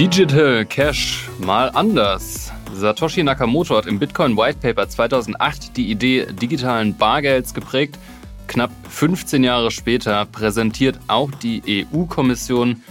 [0.00, 2.50] Digital Cash mal anders.
[2.72, 7.98] Satoshi Nakamoto hat im Bitcoin White Paper 2008 die Idee digitalen Bargelds geprägt.
[8.46, 12.82] Knapp 15 Jahre später präsentiert auch die EU-Kommission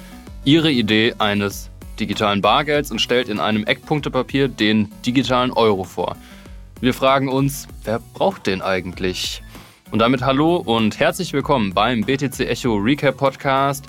[0.46, 6.16] ihre Idee eines digitalen Bargelds und stellt in einem Eckpunktepapier den digitalen Euro vor.
[6.80, 9.42] Wir fragen uns, wer braucht den eigentlich?
[9.90, 13.88] Und damit hallo und herzlich willkommen beim BTC Echo Recap Podcast.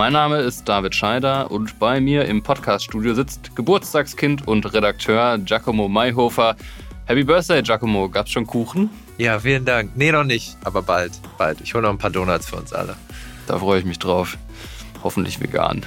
[0.00, 5.88] Mein Name ist David Scheider und bei mir im Podcaststudio sitzt Geburtstagskind und Redakteur Giacomo
[5.88, 6.56] Mayhofer.
[7.04, 8.08] Happy Birthday, Giacomo.
[8.08, 8.88] Gab's schon Kuchen?
[9.18, 9.90] Ja, vielen Dank.
[9.96, 11.60] Nee, noch nicht, aber bald, bald.
[11.60, 12.96] Ich hole noch ein paar Donuts für uns alle.
[13.46, 14.38] Da freue ich mich drauf.
[15.04, 15.84] Hoffentlich vegan.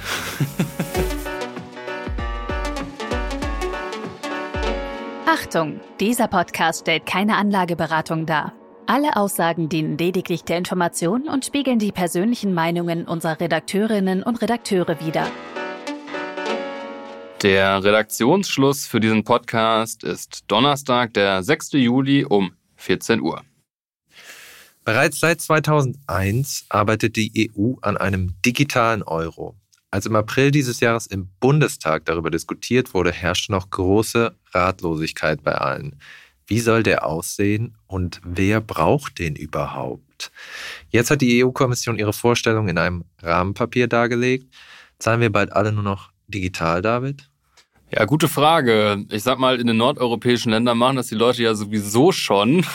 [5.26, 8.52] Achtung, dieser Podcast stellt keine Anlageberatung dar.
[8.86, 15.00] Alle Aussagen dienen lediglich der Information und spiegeln die persönlichen Meinungen unserer Redakteurinnen und Redakteure
[15.00, 15.26] wider.
[17.42, 21.72] Der Redaktionsschluss für diesen Podcast ist Donnerstag, der 6.
[21.72, 23.42] Juli um 14 Uhr.
[24.84, 29.56] Bereits seit 2001 arbeitet die EU an einem digitalen Euro.
[29.90, 35.54] Als im April dieses Jahres im Bundestag darüber diskutiert wurde, herrschte noch große Ratlosigkeit bei
[35.54, 35.98] allen.
[36.46, 40.30] Wie soll der aussehen und wer braucht den überhaupt?
[40.90, 44.52] Jetzt hat die EU-Kommission ihre Vorstellung in einem Rahmenpapier dargelegt.
[44.98, 47.30] Zahlen wir bald alle nur noch digital, David?
[47.90, 49.04] Ja, gute Frage.
[49.10, 52.64] Ich sag mal, in den nordeuropäischen Ländern machen das die Leute ja sowieso schon.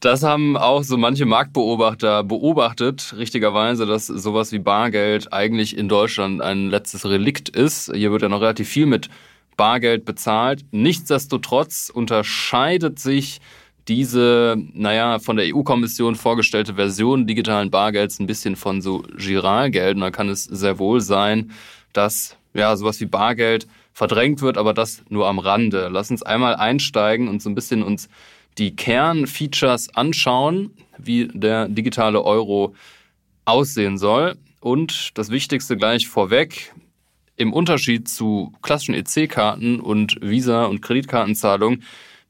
[0.00, 6.40] Das haben auch so manche Marktbeobachter beobachtet, richtigerweise, dass sowas wie Bargeld eigentlich in Deutschland
[6.40, 7.92] ein letztes Relikt ist.
[7.92, 9.10] Hier wird ja noch relativ viel mit
[9.58, 10.64] Bargeld bezahlt.
[10.70, 13.40] Nichtsdestotrotz unterscheidet sich
[13.88, 19.96] diese, naja, von der EU-Kommission vorgestellte Version digitalen Bargelds ein bisschen von so Giralgeld.
[19.96, 21.50] Und da kann es sehr wohl sein,
[21.92, 25.88] dass ja sowas wie Bargeld verdrängt wird, aber das nur am Rande.
[25.90, 28.08] Lass uns einmal einsteigen und so ein bisschen uns
[28.58, 32.74] die Kernfeatures anschauen, wie der digitale Euro
[33.44, 34.36] aussehen soll.
[34.60, 36.74] Und das Wichtigste gleich vorweg,
[37.38, 41.84] im Unterschied zu klassischen EC-Karten und Visa- und Kreditkartenzahlungen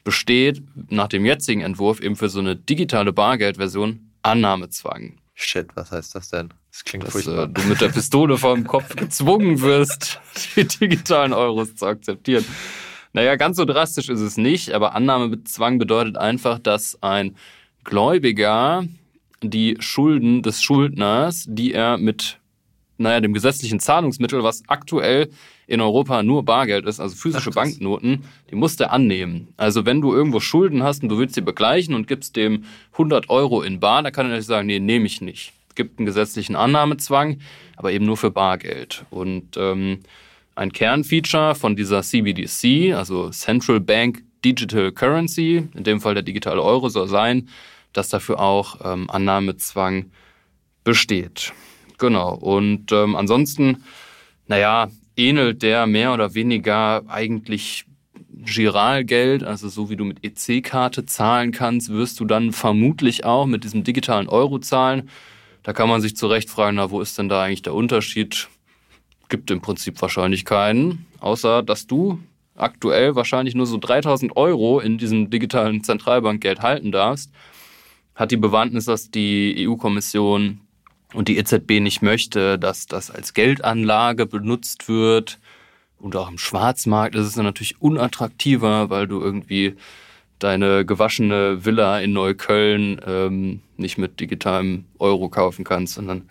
[0.05, 5.15] besteht nach dem jetzigen Entwurf eben für so eine digitale Bargeldversion Annahmezwang.
[5.35, 6.53] Shit, was heißt das denn?
[6.71, 7.45] Das klingt Dass furchtbar.
[7.45, 10.21] Äh, du mit der Pistole vor dem Kopf gezwungen wirst,
[10.57, 12.45] die digitalen Euros zu akzeptieren.
[13.13, 17.37] Naja, ganz so drastisch ist es nicht, aber Annahmezwang bedeutet einfach, dass ein
[17.85, 18.85] Gläubiger
[19.43, 22.39] die Schulden des Schuldners, die er mit
[22.99, 25.31] naja, dem gesetzlichen Zahlungsmittel, was aktuell
[25.67, 29.49] in Europa nur Bargeld ist, also physische Ach, Banknoten, die musst du annehmen.
[29.57, 33.31] Also wenn du irgendwo Schulden hast und du willst sie begleichen und gibst dem 100
[33.31, 35.53] Euro in Bar, dann kann er natürlich sagen, nee, nehme ich nicht.
[35.69, 37.39] Es gibt einen gesetzlichen Annahmezwang,
[37.77, 39.05] aber eben nur für Bargeld.
[39.11, 40.01] Und ähm,
[40.57, 46.63] ein Kernfeature von dieser CBDC, also Central Bank Digital Currency, in dem Fall der digitale
[46.63, 47.49] Euro, soll sein,
[47.93, 50.11] dass dafür auch ähm, Annahmezwang
[50.85, 51.53] besteht.
[51.99, 52.35] Genau.
[52.35, 53.85] Und ähm, ansonsten,
[54.47, 57.85] naja, ähnelt der mehr oder weniger eigentlich
[58.45, 63.65] Giralgeld, also so wie du mit EC-Karte zahlen kannst, wirst du dann vermutlich auch mit
[63.65, 65.11] diesem digitalen Euro zahlen.
[65.65, 68.49] Da kann man sich zu Recht fragen, na, wo ist denn da eigentlich der Unterschied?
[69.29, 72.21] Gibt im Prinzip wahrscheinlich keinen, außer dass du
[72.55, 77.31] aktuell wahrscheinlich nur so 3000 Euro in diesem digitalen Zentralbankgeld halten darfst.
[78.15, 80.61] Hat die Bewandtnis, dass die EU-Kommission
[81.15, 85.39] und die EZB nicht möchte, dass das als Geldanlage benutzt wird.
[85.99, 89.75] Und auch im Schwarzmarkt ist es dann natürlich unattraktiver, weil du irgendwie
[90.39, 96.29] deine gewaschene Villa in Neukölln ähm, nicht mit digitalem Euro kaufen kannst, sondern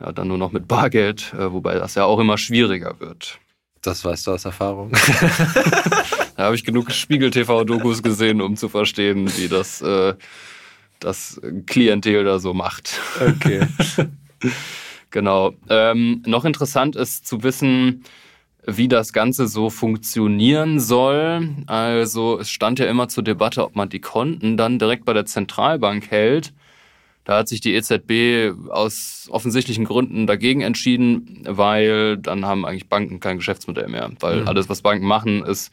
[0.00, 3.38] ja, dann nur noch mit Bargeld, äh, wobei das ja auch immer schwieriger wird.
[3.82, 4.92] Das weißt du aus Erfahrung.
[6.36, 10.14] da habe ich genug Spiegel-TV-Dokus gesehen, um zu verstehen, wie das äh,
[11.00, 13.00] das Klientel da so macht.
[13.20, 13.66] Okay.
[15.10, 15.52] genau.
[15.68, 18.04] Ähm, noch interessant ist zu wissen,
[18.66, 21.48] wie das Ganze so funktionieren soll.
[21.66, 25.26] Also es stand ja immer zur Debatte, ob man die Konten dann direkt bei der
[25.26, 26.52] Zentralbank hält.
[27.24, 33.20] Da hat sich die EZB aus offensichtlichen Gründen dagegen entschieden, weil dann haben eigentlich Banken
[33.20, 34.10] kein Geschäftsmodell mehr.
[34.20, 34.48] Weil mhm.
[34.48, 35.70] alles, was Banken machen, ist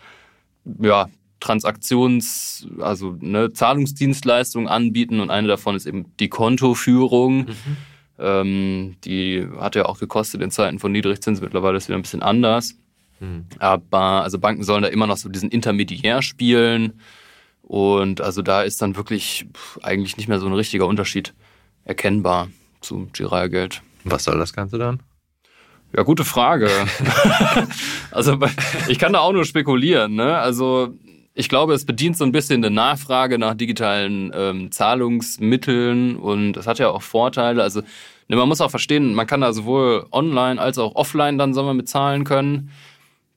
[0.79, 1.07] ja
[1.39, 7.37] Transaktions-, also ne, Zahlungsdienstleistungen anbieten und eine davon ist eben die Kontoführung.
[7.37, 7.77] Mhm.
[8.19, 11.43] Ähm, die hat ja auch gekostet in Zeiten von Niedrigzinsen.
[11.43, 12.75] Mittlerweile ist es wieder ein bisschen anders.
[13.19, 13.45] Mhm.
[13.59, 16.99] Aber also Banken sollen da immer noch so diesen Intermediär spielen.
[17.61, 19.45] Und also da ist dann wirklich
[19.83, 21.33] eigentlich nicht mehr so ein richtiger Unterschied
[21.83, 22.49] erkennbar
[22.81, 23.81] zum Giralgeld.
[24.03, 25.01] Was soll das Ganze dann?
[25.95, 26.69] Ja, gute Frage.
[28.11, 28.39] also
[28.87, 30.15] ich kann da auch nur spekulieren.
[30.15, 30.37] Ne?
[30.37, 30.93] Also
[31.37, 36.65] ich glaube, es bedient so ein bisschen eine Nachfrage nach digitalen ähm, Zahlungsmitteln und es
[36.65, 37.61] hat ja auch Vorteile.
[37.61, 37.81] Also
[38.27, 41.67] ne, man muss auch verstehen, man kann da sowohl online als auch offline dann sagen
[41.67, 42.71] wir, bezahlen können.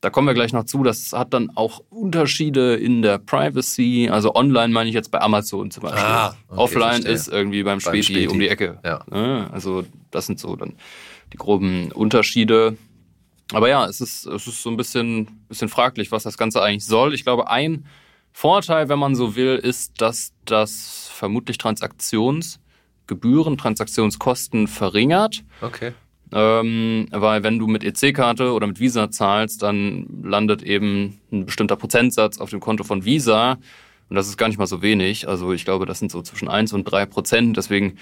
[0.00, 0.82] Da kommen wir gleich noch zu.
[0.82, 4.08] Das hat dann auch Unterschiede in der Privacy.
[4.11, 6.02] Also online meine ich jetzt bei Amazon zum Beispiel.
[6.02, 7.12] Ah, okay, Offline verstehe.
[7.12, 8.79] ist irgendwie beim Späti, beim Späti, um die Ecke.
[8.82, 9.05] Ja.
[9.11, 9.50] Ne?
[9.52, 10.73] Also das sind so dann
[11.35, 12.79] die groben Unterschiede.
[13.52, 16.87] Aber ja, es ist, es ist so ein bisschen, bisschen fraglich, was das Ganze eigentlich
[16.87, 17.14] soll.
[17.14, 17.87] Ich glaube, ein
[18.32, 25.43] Vorteil, wenn man so will, ist, dass das vermutlich Transaktionsgebühren, Transaktionskosten verringert.
[25.61, 25.93] Okay.
[26.32, 31.76] Ähm, weil wenn du mit EC-Karte oder mit Visa zahlst, dann landet eben ein bestimmter
[31.76, 33.58] Prozentsatz auf dem Konto von Visa.
[34.08, 35.29] Und das ist gar nicht mal so wenig.
[35.29, 37.56] Also ich glaube, das sind so zwischen 1 und 3 Prozent.
[37.56, 37.99] Deswegen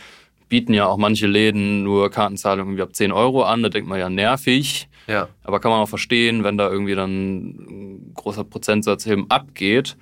[0.49, 3.63] bieten ja auch manche Läden nur Kartenzahlungen irgendwie ab 10 Euro an.
[3.63, 4.89] Da denkt man ja nervig.
[5.09, 5.29] Ja.
[5.43, 9.97] Aber kann man auch verstehen, wenn da irgendwie dann ein großer Prozentsatz eben abgeht.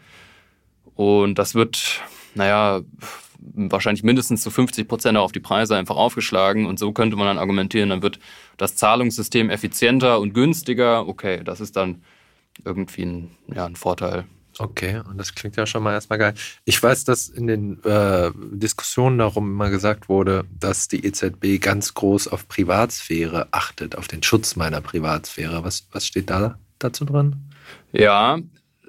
[0.94, 2.02] Und das wird,
[2.34, 2.80] naja,
[3.38, 6.66] wahrscheinlich mindestens zu 50 Prozent auf die Preise einfach aufgeschlagen.
[6.66, 8.18] Und so könnte man dann argumentieren, dann wird
[8.56, 11.06] das Zahlungssystem effizienter und günstiger.
[11.06, 12.02] Okay, das ist dann
[12.64, 14.24] irgendwie ein, ja, ein Vorteil.
[14.58, 16.34] Okay, und das klingt ja schon mal erstmal geil.
[16.64, 21.92] Ich weiß, dass in den äh, Diskussionen darum immer gesagt wurde, dass die EZB ganz
[21.92, 25.62] groß auf Privatsphäre achtet, auf den Schutz meiner Privatsphäre.
[25.62, 27.36] Was, was steht da dazu dran?
[27.92, 28.38] Ja,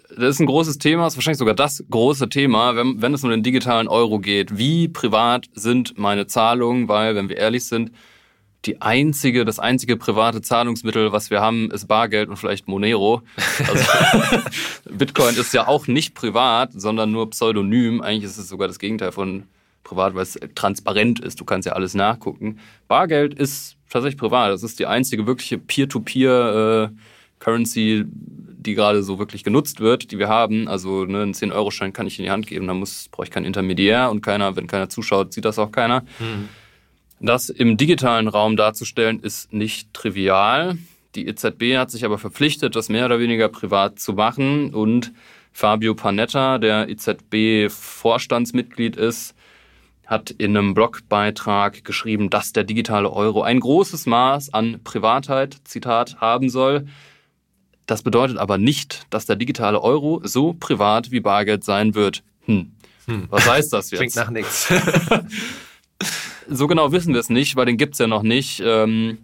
[0.10, 3.30] das ist ein großes Thema, ist wahrscheinlich sogar das große Thema, wenn, wenn es um
[3.30, 4.58] den digitalen Euro geht.
[4.58, 6.88] Wie privat sind meine Zahlungen?
[6.88, 7.92] Weil, wenn wir ehrlich sind,
[8.68, 13.24] die einzige, das einzige private Zahlungsmittel, was wir haben, ist Bargeld und vielleicht Monero.
[13.68, 13.86] Also
[14.92, 18.02] Bitcoin ist ja auch nicht privat, sondern nur pseudonym.
[18.02, 19.44] Eigentlich ist es sogar das Gegenteil von
[19.84, 21.40] privat, weil es transparent ist.
[21.40, 22.60] Du kannst ja alles nachgucken.
[22.88, 24.52] Bargeld ist tatsächlich privat.
[24.52, 30.68] Das ist die einzige wirkliche Peer-to-Peer-Currency, die gerade so wirklich genutzt wird, die wir haben.
[30.68, 33.46] Also ne, einen 10-Euro-Schein kann ich in die Hand geben, da muss, brauche ich keinen
[33.46, 36.02] Intermediär und keiner, wenn keiner zuschaut, sieht das auch keiner.
[36.20, 36.50] Mhm.
[37.20, 40.78] Das im digitalen Raum darzustellen, ist nicht trivial.
[41.16, 44.72] Die EZB hat sich aber verpflichtet, das mehr oder weniger privat zu machen.
[44.74, 45.14] Und
[45.52, 49.34] Fabio Panetta, der EZB-Vorstandsmitglied ist,
[50.06, 56.22] hat in einem Blogbeitrag geschrieben, dass der digitale Euro ein großes Maß an Privatheit, Zitat,
[56.22, 56.86] haben soll.
[57.88, 62.24] Das bedeutet aber nicht, dass der digitale Euro so privat wie Bargeld sein wird.
[62.46, 62.72] Hm.
[63.06, 63.26] Hm.
[63.30, 64.00] Was heißt das jetzt?
[64.00, 64.72] Klingt nach nichts.
[66.50, 68.62] So genau wissen wir es nicht, weil den gibt's ja noch nicht.
[68.64, 69.18] Ähm,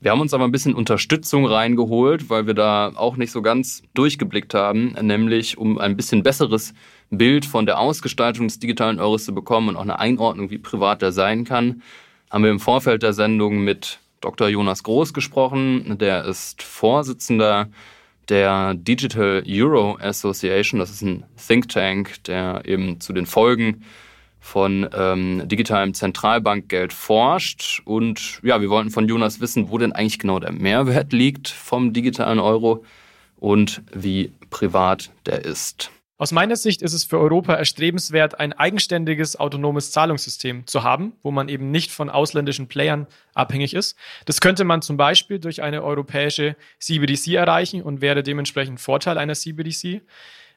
[0.00, 3.82] wir haben uns aber ein bisschen Unterstützung reingeholt, weil wir da auch nicht so ganz
[3.94, 6.72] durchgeblickt haben, nämlich um ein bisschen besseres
[7.10, 11.02] Bild von der Ausgestaltung des digitalen Euros zu bekommen und auch eine Einordnung, wie privat
[11.02, 11.82] der sein kann,
[12.30, 14.48] haben wir im Vorfeld der Sendung mit Dr.
[14.48, 15.98] Jonas Groß gesprochen.
[15.98, 17.68] Der ist Vorsitzender
[18.28, 20.80] der Digital Euro Association.
[20.80, 23.84] Das ist ein Think Tank, der eben zu den Folgen
[24.40, 27.82] von ähm, digitalem Zentralbankgeld forscht.
[27.84, 31.92] Und ja, wir wollten von Jonas wissen, wo denn eigentlich genau der Mehrwert liegt vom
[31.92, 32.84] digitalen Euro
[33.36, 35.90] und wie privat der ist.
[36.20, 41.30] Aus meiner Sicht ist es für Europa erstrebenswert, ein eigenständiges autonomes Zahlungssystem zu haben, wo
[41.30, 43.96] man eben nicht von ausländischen Playern abhängig ist.
[44.24, 49.34] Das könnte man zum Beispiel durch eine europäische CBDC erreichen und wäre dementsprechend Vorteil einer
[49.34, 50.02] CBDC.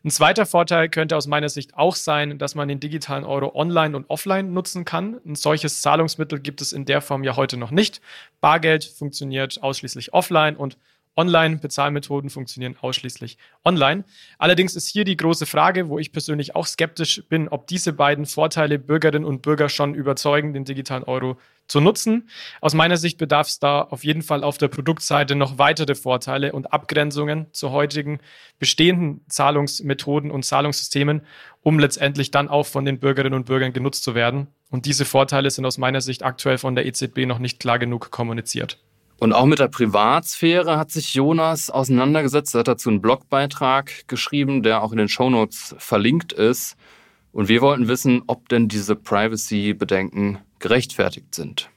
[0.04, 3.96] Ein zweiter Vorteil könnte aus meiner Sicht auch sein, dass man den digitalen Euro online
[3.96, 5.22] und offline nutzen kann.
[5.26, 8.02] Ein solches Zahlungsmittel gibt es in der Form ja heute noch nicht.
[8.40, 10.78] Bargeld funktioniert ausschließlich offline und
[11.18, 14.06] Online-Bezahlmethoden funktionieren ausschließlich online.
[14.38, 18.26] Allerdings ist hier die große Frage, wo ich persönlich auch skeptisch bin, ob diese beiden
[18.26, 21.38] Vorteile Bürgerinnen und Bürger schon überzeugen, den digitalen Euro
[21.68, 22.30] zu nutzen.
[22.60, 26.54] Aus meiner Sicht bedarf es da auf jeden Fall auf der Produktseite noch weitere Vorteile
[26.54, 28.20] und Abgrenzungen zu heutigen
[28.60, 31.22] bestehenden Zahlungsmethoden und Zahlungssystemen,
[31.62, 34.48] um letztendlich dann auch von den Bürgerinnen und Bürgern genutzt zu werden.
[34.70, 38.12] Und diese Vorteile sind aus meiner Sicht aktuell von der EZB noch nicht klar genug
[38.12, 38.80] kommuniziert.
[39.22, 42.56] Und auch mit der Privatsphäre hat sich Jonas auseinandergesetzt.
[42.56, 46.76] Er hat dazu einen Blogbeitrag geschrieben, der auch in den Shownotes verlinkt ist.
[47.32, 51.70] Und wir wollten wissen, ob denn diese Privacy-Bedenken gerechtfertigt sind.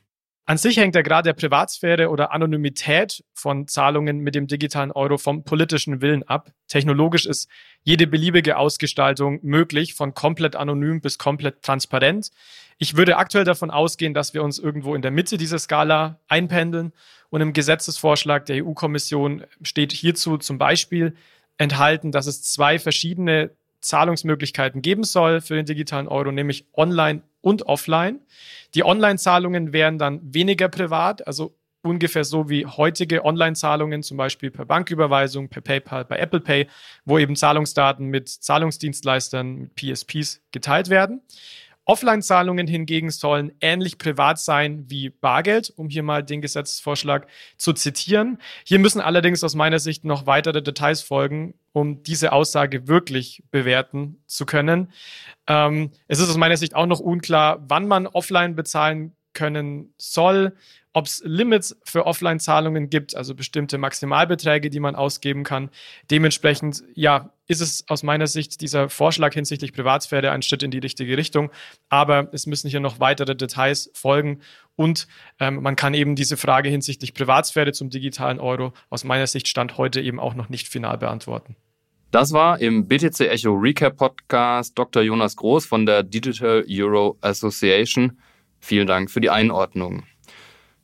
[0.46, 5.16] An sich hängt der Grad der Privatsphäre oder Anonymität von Zahlungen mit dem digitalen Euro
[5.16, 6.52] vom politischen Willen ab.
[6.68, 7.48] Technologisch ist
[7.82, 12.30] jede beliebige Ausgestaltung möglich, von komplett anonym bis komplett transparent.
[12.76, 16.92] Ich würde aktuell davon ausgehen, dass wir uns irgendwo in der Mitte dieser Skala einpendeln.
[17.30, 21.16] Und im Gesetzesvorschlag der EU-Kommission steht hierzu zum Beispiel
[21.56, 23.50] enthalten, dass es zwei verschiedene
[23.84, 28.20] Zahlungsmöglichkeiten geben soll für den digitalen Euro, nämlich online und offline.
[28.74, 34.64] Die Online-Zahlungen wären dann weniger privat, also ungefähr so wie heutige Online-Zahlungen, zum Beispiel per
[34.64, 36.66] Banküberweisung, per PayPal, bei Apple Pay,
[37.04, 41.20] wo eben Zahlungsdaten mit Zahlungsdienstleistern, mit PSPs geteilt werden.
[41.86, 47.26] Offline-Zahlungen hingegen sollen ähnlich privat sein wie Bargeld, um hier mal den Gesetzesvorschlag
[47.56, 48.38] zu zitieren.
[48.64, 54.22] Hier müssen allerdings aus meiner Sicht noch weitere Details folgen, um diese Aussage wirklich bewerten
[54.26, 54.92] zu können.
[55.46, 60.56] Ähm, es ist aus meiner Sicht auch noch unklar, wann man offline bezahlen können soll,
[60.94, 65.70] ob es Limits für Offline-Zahlungen gibt, also bestimmte Maximalbeträge, die man ausgeben kann.
[66.10, 70.78] Dementsprechend, ja, ist es aus meiner Sicht dieser Vorschlag hinsichtlich Privatsphäre ein Schritt in die
[70.78, 71.50] richtige Richtung.
[71.88, 74.40] Aber es müssen hier noch weitere Details folgen
[74.76, 75.08] und
[75.40, 79.76] ähm, man kann eben diese Frage hinsichtlich Privatsphäre zum digitalen Euro aus meiner Sicht Stand
[79.76, 81.56] heute eben auch noch nicht final beantworten.
[82.12, 85.02] Das war im BTC Echo Recap Podcast Dr.
[85.02, 88.16] Jonas Groß von der Digital Euro Association.
[88.64, 90.04] Vielen Dank für die Einordnung.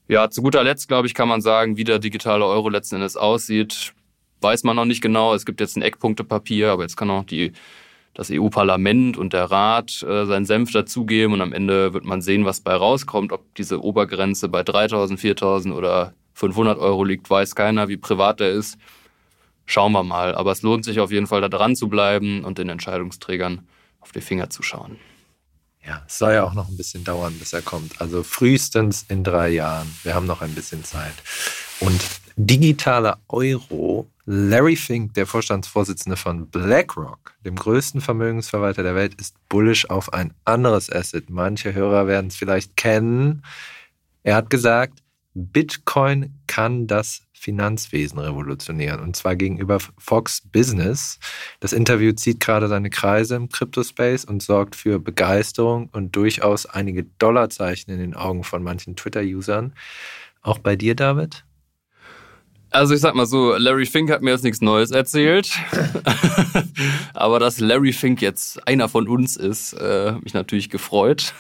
[0.07, 3.17] Ja, zu guter Letzt, glaube ich, kann man sagen, wie der digitale Euro letzten Endes
[3.17, 3.95] aussieht.
[4.43, 5.33] Weiß man noch nicht genau.
[5.33, 7.53] Es gibt jetzt ein Eckpunktepapier, aber jetzt kann auch die,
[8.13, 12.45] das EU-Parlament und der Rat äh, seinen Senf dazugeben und am Ende wird man sehen,
[12.45, 13.33] was bei rauskommt.
[13.33, 18.51] Ob diese Obergrenze bei 3000, 4000 oder 500 Euro liegt, weiß keiner, wie privat der
[18.51, 18.77] ist.
[19.65, 20.35] Schauen wir mal.
[20.35, 23.67] Aber es lohnt sich auf jeden Fall, da dran zu bleiben und den Entscheidungsträgern
[24.01, 24.99] auf die Finger zu schauen.
[25.91, 28.01] Ja, es soll ja auch noch ein bisschen dauern, bis er kommt.
[28.01, 29.93] Also frühestens in drei Jahren.
[30.05, 31.15] Wir haben noch ein bisschen Zeit.
[31.81, 32.01] Und
[32.37, 34.07] digitaler Euro.
[34.25, 40.33] Larry Fink, der Vorstandsvorsitzende von BlackRock, dem größten Vermögensverwalter der Welt, ist bullish auf ein
[40.45, 41.29] anderes Asset.
[41.29, 43.43] Manche Hörer werden es vielleicht kennen.
[44.23, 45.01] Er hat gesagt,
[45.35, 51.19] Bitcoin kann das Finanzwesen revolutionieren und zwar gegenüber Fox Business.
[51.61, 57.05] Das Interview zieht gerade seine Kreise im Crypto-Space und sorgt für Begeisterung und durchaus einige
[57.19, 59.73] Dollarzeichen in den Augen von manchen Twitter-Usern.
[60.43, 61.45] Auch bei dir, David?
[62.73, 65.51] Also ich sag mal so, Larry Fink hat mir jetzt nichts Neues erzählt.
[67.15, 71.35] Aber dass Larry Fink jetzt einer von uns ist, äh, mich natürlich gefreut.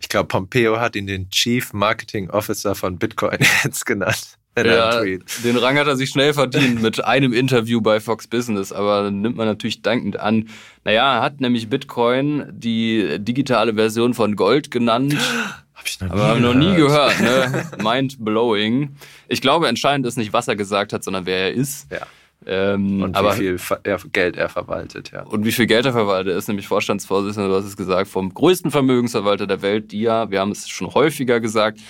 [0.00, 4.38] Ich glaube, Pompeo hat ihn den Chief Marketing Officer von Bitcoin jetzt genannt.
[4.56, 9.10] Ja, den Rang hat er sich schnell verdient mit einem Interview bei Fox Business, aber
[9.10, 10.48] nimmt man natürlich dankend an.
[10.84, 15.16] Naja, er hat nämlich Bitcoin die digitale Version von Gold genannt.
[15.74, 17.70] Hab ich noch nie aber noch nie gehört, ne?
[17.80, 18.96] Mind blowing.
[19.28, 21.86] Ich glaube, entscheidend ist nicht, was er gesagt hat, sondern wer er ist.
[21.92, 22.00] Ja.
[22.46, 23.78] Ähm, und aber, wie viel
[24.12, 25.22] Geld er verwaltet, ja.
[25.22, 28.32] Und wie viel Geld er verwaltet, er ist nämlich Vorstandsvorsitzender, du hast es gesagt, vom
[28.32, 31.80] größten Vermögensverwalter der Welt, die ja, wir haben es schon häufiger gesagt,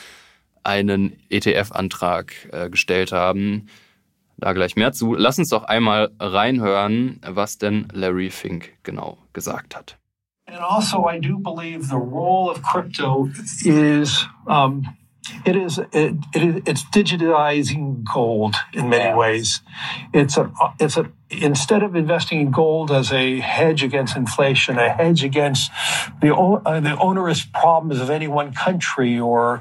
[0.64, 3.68] einen ETF-Antrag äh, gestellt haben.
[4.36, 5.14] Da gleich mehr zu.
[5.14, 9.98] Lass uns doch einmal reinhören, was denn Larry Fink genau gesagt hat.
[10.46, 13.28] And also, I do believe the role of crypto
[13.64, 14.96] is um,
[15.44, 19.60] it is it, it, it's digitizing gold in many ways.
[20.12, 24.90] It's a it's a instead of investing in gold as a hedge against inflation, a
[24.90, 25.70] hedge against
[26.20, 29.60] the uh, the onerous problems of any one country or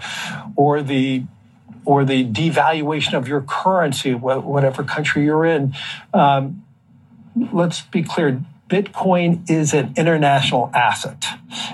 [0.56, 1.24] or the
[1.86, 5.74] or the devaluation of your currency, whatever country you're in.
[6.14, 6.66] Um,
[7.54, 11.26] let's be clear Bitcoin is an international asset.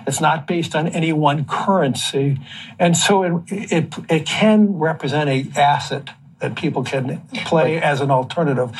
[0.06, 2.40] It's not based on any one currency.
[2.78, 6.10] And so it, it, it can represent a asset
[6.40, 8.72] that people can play as an alternative.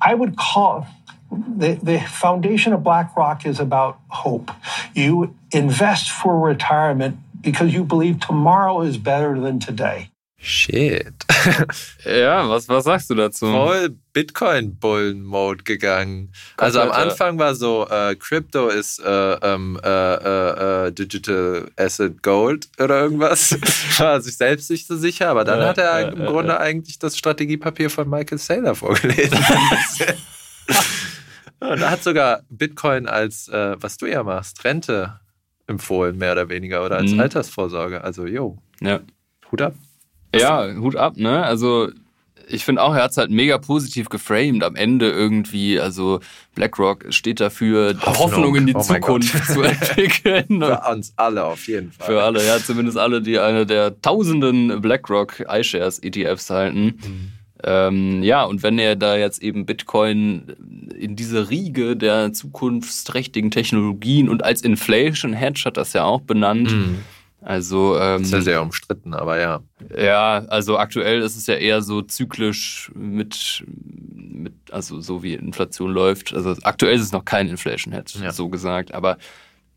[0.00, 0.86] I would call
[1.30, 4.50] the, the foundation of BlackRock is about hope.
[4.94, 10.10] You invest for retirement because you believe tomorrow is better than today.
[10.40, 11.14] Shit.
[12.04, 13.50] ja, was, was sagst du dazu?
[13.50, 16.32] Voll Bitcoin-Bullen-Mode gegangen.
[16.56, 22.22] Also am Anfang war so, äh, Crypto ist äh, ähm, äh, äh, äh, Digital Asset
[22.22, 23.58] Gold oder irgendwas.
[23.98, 27.90] war sich selbst nicht so sicher, aber dann hat er im Grunde eigentlich das Strategiepapier
[27.90, 29.38] von Michael Saylor vorgelesen.
[31.60, 35.18] Und er hat sogar Bitcoin als, äh, was du ja machst, Rente
[35.66, 37.18] empfohlen, mehr oder weniger, oder als mhm.
[37.18, 38.04] Altersvorsorge.
[38.04, 38.58] Also, jo.
[38.80, 39.00] Ja.
[39.50, 39.74] Hut ab.
[40.34, 41.42] Ja, Hut ab, ne?
[41.42, 41.88] Also
[42.50, 45.78] ich finde auch, er hat es halt mega positiv geframed am Ende irgendwie.
[45.78, 46.20] Also
[46.54, 50.46] BlackRock steht dafür, Hoffnung, Hoffnung in die oh Zukunft zu entwickeln.
[50.60, 52.06] Für uns alle auf jeden Fall.
[52.06, 56.84] Für alle, ja, zumindest alle, die eine der tausenden BlackRock iShares ETFs halten.
[56.84, 57.32] Mhm.
[57.64, 60.44] Ähm, ja, und wenn er da jetzt eben Bitcoin
[60.96, 66.70] in diese Riege der zukunftsträchtigen Technologien und als Inflation Hedge hat das ja auch benannt.
[66.70, 66.98] Mhm
[67.48, 69.62] also ähm, ist ja sehr umstritten, aber ja.
[69.96, 75.90] Ja, also aktuell ist es ja eher so zyklisch mit, mit also so wie Inflation
[75.90, 76.34] läuft.
[76.34, 78.32] Also aktuell ist es noch kein Inflation Hedge, ja.
[78.32, 78.92] so gesagt.
[78.92, 79.16] Aber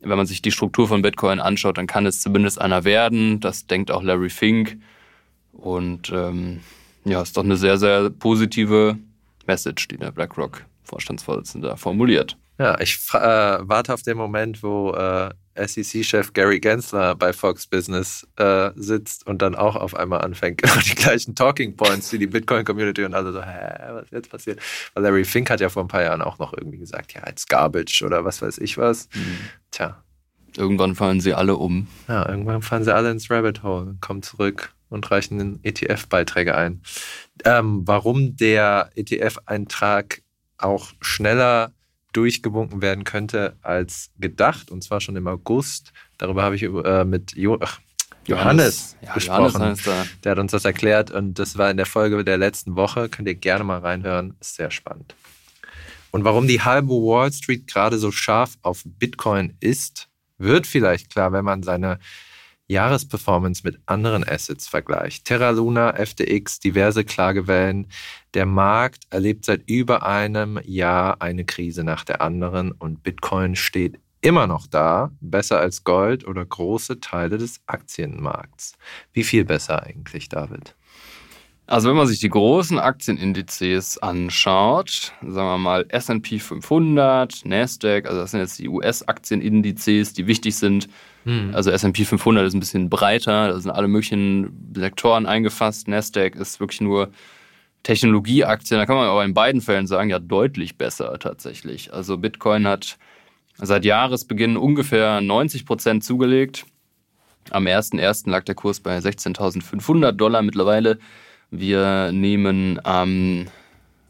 [0.01, 3.39] wenn man sich die Struktur von Bitcoin anschaut, dann kann es zumindest einer werden.
[3.39, 4.77] Das denkt auch Larry Fink.
[5.53, 6.59] Und ähm,
[7.05, 8.97] ja, ist doch eine sehr, sehr positive
[9.47, 12.35] Message, die der BlackRock-Vorstandsvorsitzende formuliert.
[12.61, 18.27] Ja, ich äh, warte auf den Moment, wo äh, SEC-Chef Gary Gensler bei Fox Business
[18.35, 22.27] äh, sitzt und dann auch auf einmal anfängt, genau die gleichen Talking Points wie die
[22.27, 24.59] Bitcoin-Community und alle so, hä, was ist jetzt passiert?
[24.93, 27.47] Weil Larry Fink hat ja vor ein paar Jahren auch noch irgendwie gesagt, ja, it's
[27.47, 29.09] garbage oder was weiß ich was.
[29.15, 29.37] Mhm.
[29.71, 30.03] Tja.
[30.55, 31.87] Irgendwann fallen sie alle um.
[32.07, 36.83] Ja, irgendwann fallen sie alle ins Rabbit Hole, kommen zurück und reichen den ETF-Beiträge ein.
[37.43, 40.21] Ähm, warum der ETF-Eintrag
[40.59, 41.73] auch schneller
[42.13, 45.93] durchgewunken werden könnte als gedacht, und zwar schon im August.
[46.17, 47.79] Darüber habe ich äh, mit jo Ach,
[48.25, 49.61] Johannes, Johannes gesprochen.
[49.61, 49.83] Johannes
[50.23, 53.09] der hat uns das erklärt und das war in der Folge der letzten Woche.
[53.09, 55.15] Könnt ihr gerne mal reinhören, ist sehr spannend.
[56.11, 61.31] Und warum die halbe Wall Street gerade so scharf auf Bitcoin ist, wird vielleicht klar,
[61.31, 61.99] wenn man seine
[62.71, 65.25] Jahresperformance mit anderen Assets vergleicht.
[65.25, 67.87] Terra Luna, FTX, diverse Klagewellen.
[68.33, 73.99] Der Markt erlebt seit über einem Jahr eine Krise nach der anderen und Bitcoin steht
[74.21, 78.77] immer noch da, besser als Gold oder große Teile des Aktienmarkts.
[79.13, 80.75] Wie viel besser eigentlich, David?
[81.71, 88.19] Also wenn man sich die großen Aktienindizes anschaut, sagen wir mal S&P 500, Nasdaq, also
[88.19, 90.89] das sind jetzt die US-Aktienindizes, die wichtig sind.
[91.23, 91.51] Hm.
[91.55, 95.87] Also S&P 500 ist ein bisschen breiter, da sind alle möglichen Sektoren eingefasst.
[95.87, 97.09] Nasdaq ist wirklich nur
[97.83, 98.77] Technologieaktien.
[98.77, 101.93] Da kann man aber in beiden Fällen sagen, ja deutlich besser tatsächlich.
[101.93, 102.97] Also Bitcoin hat
[103.55, 106.65] seit Jahresbeginn ungefähr 90 Prozent zugelegt.
[107.49, 108.29] Am 1.1.
[108.29, 110.99] lag der Kurs bei 16.500 Dollar mittlerweile
[111.51, 113.45] wir nehmen am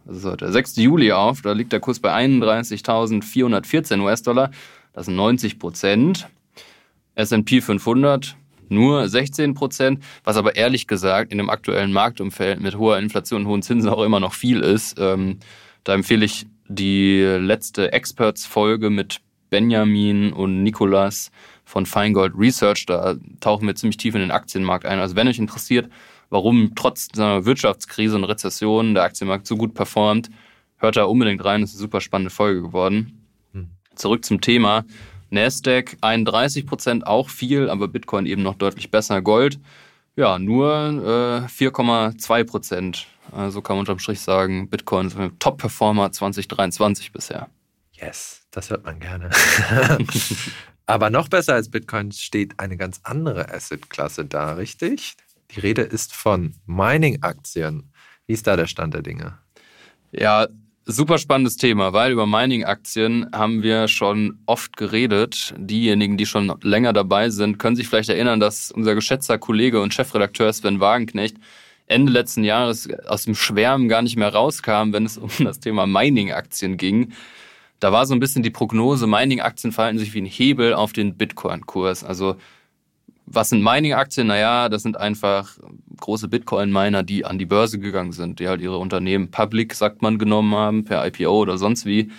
[0.05, 0.77] der 6.
[0.77, 4.51] Juli auf, da liegt der Kurs bei 31.414 US-Dollar.
[4.93, 6.27] Das sind 90 Prozent.
[7.15, 8.36] S&P 500
[8.69, 13.47] nur 16 Prozent, was aber ehrlich gesagt in dem aktuellen Marktumfeld mit hoher Inflation und
[13.47, 14.97] hohen Zinsen auch immer noch viel ist.
[14.97, 15.39] Ähm,
[15.84, 21.32] da empfehle ich die letzte Experts-Folge mit Benjamin und Nikolas
[21.65, 22.86] von Feingold Research.
[22.86, 24.99] Da tauchen wir ziemlich tief in den Aktienmarkt ein.
[24.99, 25.89] Also wenn euch interessiert,
[26.32, 30.32] warum trotz einer Wirtschaftskrise und Rezession der Aktienmarkt so gut performt.
[30.78, 33.28] Hört da unbedingt rein, das ist eine super spannende Folge geworden.
[33.54, 33.70] Hm.
[33.94, 34.86] Zurück zum Thema.
[35.30, 39.22] Nasdaq 31 Prozent auch viel, aber Bitcoin eben noch deutlich besser.
[39.22, 39.60] Gold,
[40.15, 43.08] ja, nur äh, 4,2 Prozent.
[43.32, 47.50] Also kann man unterm Strich sagen, Bitcoin ist ein Top-Performer 2023 bisher.
[47.94, 49.30] Yes, das hört man gerne.
[50.86, 55.15] aber noch besser als Bitcoin steht eine ganz andere Asset-Klasse da, richtig?
[55.54, 57.92] Die Rede ist von Mining-Aktien.
[58.26, 59.38] Wie ist da der Stand der Dinge?
[60.12, 60.48] Ja,
[60.86, 65.54] super spannendes Thema, weil über Mining-Aktien haben wir schon oft geredet.
[65.58, 69.94] Diejenigen, die schon länger dabei sind, können sich vielleicht erinnern, dass unser geschätzter Kollege und
[69.94, 71.38] Chefredakteur Sven Wagenknecht
[71.88, 75.86] Ende letzten Jahres aus dem Schwärmen gar nicht mehr rauskam, wenn es um das Thema
[75.86, 77.12] Mining-Aktien ging.
[77.82, 81.18] Da war so ein bisschen die Prognose, Mining-Aktien verhalten sich wie ein Hebel auf den
[81.18, 82.06] Bitcoin-Kurs.
[82.06, 82.38] Also
[83.34, 84.28] was sind Mining-Aktien?
[84.28, 85.58] Naja, das sind einfach
[86.00, 90.17] große Bitcoin-Miner, die an die Börse gegangen sind, die halt ihre Unternehmen public, sagt man,
[90.17, 92.12] genommen haben, per IPO oder sonst wie,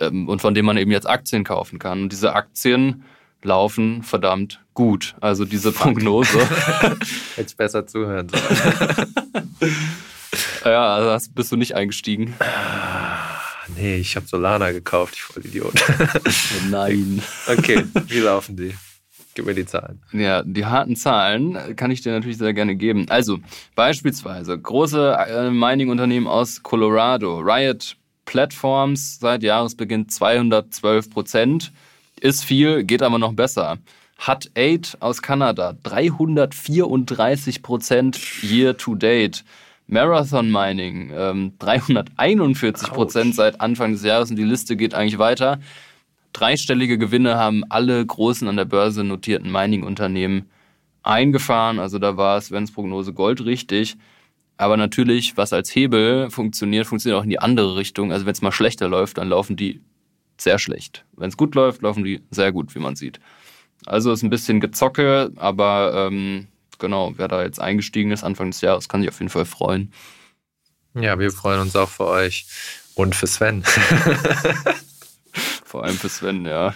[0.00, 2.02] ähm, und von denen man eben jetzt Aktien kaufen kann.
[2.02, 3.04] Und diese Aktien
[3.42, 5.14] laufen verdammt gut.
[5.20, 6.38] Also diese Prognose.
[7.36, 8.28] Jetzt besser zuhören.
[10.64, 12.34] ja, also bist du nicht eingestiegen.
[12.38, 13.40] Ah,
[13.76, 15.74] nee, ich habe Solana gekauft, ich voll Idiot.
[16.70, 17.22] Nein.
[17.46, 18.74] Okay, wie laufen die?
[19.34, 20.00] Gib mir die Zahlen.
[20.12, 23.06] Ja, die harten Zahlen kann ich dir natürlich sehr gerne geben.
[23.08, 23.38] Also,
[23.76, 31.72] beispielsweise große äh, Mining-Unternehmen aus Colorado, Riot Platforms seit Jahresbeginn 212 Prozent.
[32.20, 33.78] Ist viel, geht aber noch besser.
[34.26, 39.44] Hut 8 aus Kanada, 334 Prozent year to date.
[39.86, 45.58] Marathon Mining, ähm, 341 Prozent seit Anfang des Jahres und die Liste geht eigentlich weiter.
[46.32, 50.48] Dreistellige Gewinne haben alle großen an der Börse notierten Mining-Unternehmen
[51.02, 51.78] eingefahren.
[51.78, 53.96] Also da war es Prognose Gold richtig.
[54.56, 58.12] Aber natürlich, was als Hebel funktioniert, funktioniert auch in die andere Richtung.
[58.12, 59.80] Also wenn es mal schlechter läuft, dann laufen die
[60.36, 61.04] sehr schlecht.
[61.16, 63.20] Wenn es gut läuft, laufen die sehr gut, wie man sieht.
[63.86, 68.60] Also ist ein bisschen Gezocke, aber ähm, genau, wer da jetzt eingestiegen ist Anfang des
[68.60, 69.92] Jahres, kann sich auf jeden Fall freuen.
[70.94, 72.46] Ja, wir freuen uns auch für euch
[72.94, 73.64] und für Sven.
[75.70, 76.74] Vor allem für Sven, ja.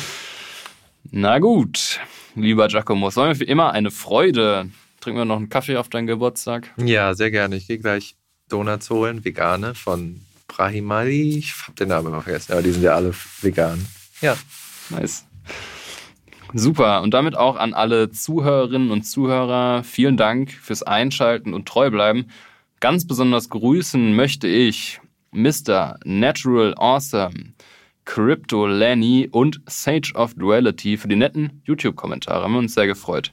[1.10, 1.98] Na gut,
[2.34, 4.68] lieber Giacomo, sollen wir wie immer eine Freude.
[5.00, 6.70] Trinken wir noch einen Kaffee auf deinen Geburtstag?
[6.76, 7.56] Ja, sehr gerne.
[7.56, 8.16] Ich gehe gleich
[8.50, 11.38] Donuts holen, vegane, von Brahimali.
[11.38, 13.86] Ich habe den Namen immer vergessen, aber die sind ja alle vegan.
[14.20, 14.36] Ja.
[14.90, 15.24] Nice.
[16.52, 17.00] Super.
[17.00, 19.84] Und damit auch an alle Zuhörerinnen und Zuhörer.
[19.84, 22.26] Vielen Dank fürs Einschalten und treu bleiben.
[22.80, 25.00] Ganz besonders grüßen möchte ich
[25.32, 25.98] Mr.
[26.04, 27.52] Natural Awesome,
[28.04, 32.44] Crypto Lenny und Sage of Duality für die netten YouTube-Kommentare.
[32.44, 33.32] Haben wir uns sehr gefreut.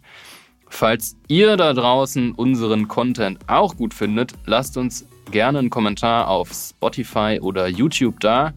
[0.70, 6.52] Falls ihr da draußen unseren Content auch gut findet, lasst uns gerne einen Kommentar auf
[6.54, 8.54] Spotify oder YouTube da.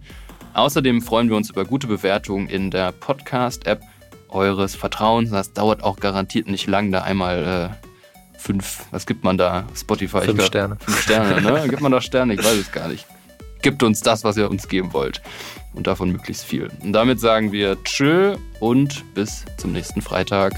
[0.54, 3.80] Außerdem freuen wir uns über gute Bewertungen in der Podcast-App
[4.28, 5.30] eures Vertrauens.
[5.30, 9.64] Das dauert auch garantiert nicht lang, da einmal äh, fünf, was gibt man da?
[9.74, 10.22] Spotify.
[10.22, 10.76] Fünf glaub, Sterne.
[10.80, 11.68] Fünf Sterne, ne?
[11.68, 12.34] Gibt man da Sterne?
[12.34, 13.06] Ich weiß es gar nicht.
[13.62, 15.20] Gibt uns das, was ihr uns geben wollt.
[15.74, 16.68] Und davon möglichst viel.
[16.82, 20.54] Und damit sagen wir Tschö und bis zum nächsten Freitag.